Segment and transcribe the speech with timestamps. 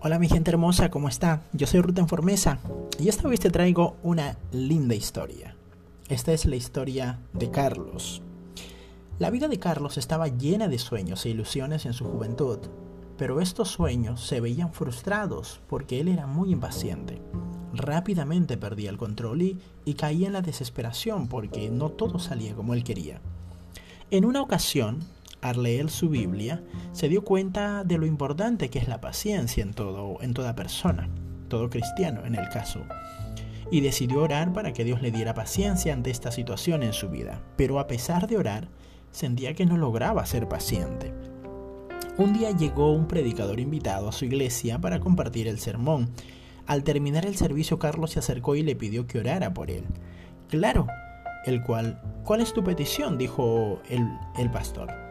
[0.00, 1.42] Hola mi gente hermosa, ¿cómo está?
[1.52, 2.60] Yo soy Ruta en Formesa
[3.00, 5.56] y esta vez te traigo una linda historia.
[6.08, 8.22] Esta es la historia de Carlos.
[9.18, 12.60] La vida de Carlos estaba llena de sueños e ilusiones en su juventud,
[13.16, 17.20] pero estos sueños se veían frustrados porque él era muy impaciente.
[17.74, 22.72] Rápidamente perdía el control y, y caía en la desesperación porque no todo salía como
[22.74, 23.20] él quería.
[24.12, 25.00] En una ocasión,
[25.40, 29.72] al leer su Biblia, se dio cuenta de lo importante que es la paciencia en,
[29.72, 31.08] todo, en toda persona,
[31.48, 32.80] todo cristiano en el caso,
[33.70, 37.42] y decidió orar para que Dios le diera paciencia ante esta situación en su vida.
[37.56, 38.68] Pero a pesar de orar,
[39.10, 41.12] sentía que no lograba ser paciente.
[42.16, 46.10] Un día llegó un predicador invitado a su iglesia para compartir el sermón.
[46.66, 49.84] Al terminar el servicio, Carlos se acercó y le pidió que orara por él.
[50.48, 50.86] Claro,
[51.44, 53.18] el cual, ¿cuál es tu petición?
[53.18, 54.04] dijo el,
[54.36, 55.07] el pastor.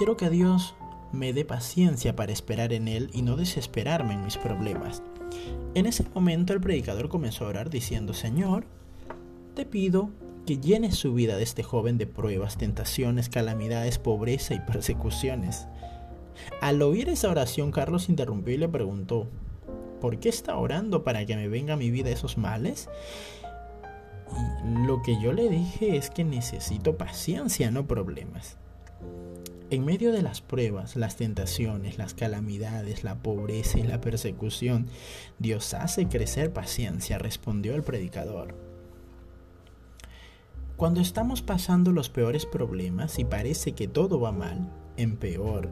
[0.00, 0.74] Quiero que Dios
[1.12, 5.02] me dé paciencia para esperar en Él y no desesperarme en mis problemas.
[5.74, 8.64] En ese momento el predicador comenzó a orar diciendo, Señor,
[9.54, 10.08] te pido
[10.46, 15.66] que llenes su vida de este joven de pruebas, tentaciones, calamidades, pobreza y persecuciones.
[16.62, 19.26] Al oír esa oración, Carlos interrumpió y le preguntó,
[20.00, 22.88] ¿por qué está orando para que me venga a mi vida esos males?
[24.64, 28.56] Y lo que yo le dije es que necesito paciencia, no problemas.
[29.70, 34.88] En medio de las pruebas, las tentaciones, las calamidades, la pobreza y la persecución,
[35.38, 38.56] Dios hace crecer paciencia, respondió el predicador.
[40.76, 45.70] Cuando estamos pasando los peores problemas y parece que todo va mal, en peor,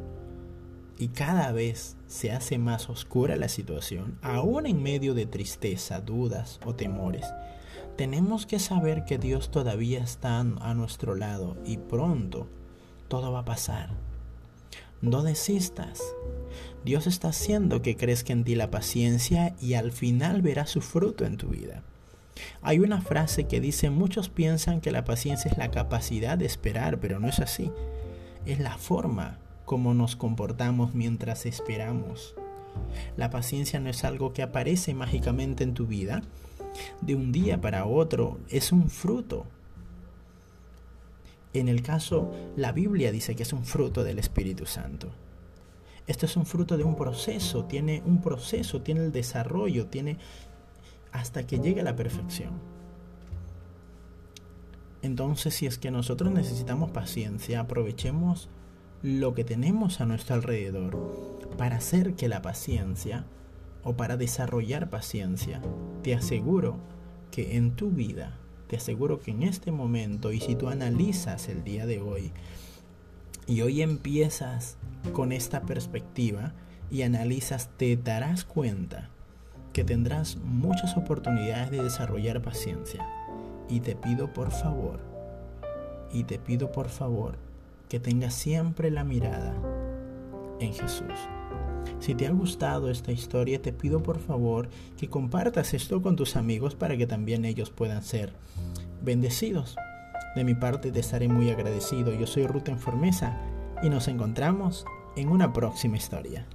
[0.96, 6.60] y cada vez se hace más oscura la situación, aún en medio de tristeza, dudas
[6.64, 7.26] o temores,
[7.96, 12.46] tenemos que saber que Dios todavía está a nuestro lado y pronto
[13.08, 13.90] todo va a pasar.
[15.00, 16.02] No desistas.
[16.84, 21.24] Dios está haciendo que crezca en ti la paciencia y al final verás su fruto
[21.24, 21.82] en tu vida.
[22.62, 26.98] Hay una frase que dice, muchos piensan que la paciencia es la capacidad de esperar,
[27.00, 27.70] pero no es así.
[28.46, 32.34] Es la forma como nos comportamos mientras esperamos.
[33.16, 36.22] La paciencia no es algo que aparece mágicamente en tu vida
[37.00, 39.46] de un día para otro, es un fruto
[41.58, 45.10] en el caso, la Biblia dice que es un fruto del Espíritu Santo.
[46.06, 50.18] Esto es un fruto de un proceso, tiene un proceso, tiene el desarrollo, tiene
[51.12, 52.52] hasta que llegue a la perfección.
[55.02, 58.48] Entonces, si es que nosotros necesitamos paciencia, aprovechemos
[59.02, 60.96] lo que tenemos a nuestro alrededor
[61.56, 63.26] para hacer que la paciencia
[63.84, 65.62] o para desarrollar paciencia,
[66.02, 66.78] te aseguro
[67.30, 71.64] que en tu vida te aseguro que en este momento, y si tú analizas el
[71.64, 72.32] día de hoy,
[73.46, 74.76] y hoy empiezas
[75.12, 76.52] con esta perspectiva
[76.90, 79.08] y analizas, te darás cuenta
[79.72, 83.06] que tendrás muchas oportunidades de desarrollar paciencia.
[83.70, 85.00] Y te pido por favor,
[86.12, 87.36] y te pido por favor,
[87.88, 89.54] que tengas siempre la mirada
[90.60, 91.14] en Jesús.
[92.00, 96.36] Si te ha gustado esta historia, te pido por favor que compartas esto con tus
[96.36, 98.32] amigos para que también ellos puedan ser
[99.02, 99.76] bendecidos.
[100.36, 102.12] De mi parte te estaré muy agradecido.
[102.12, 103.36] Yo soy Ruta Formesa
[103.82, 104.84] y nos encontramos
[105.16, 106.46] en una próxima historia.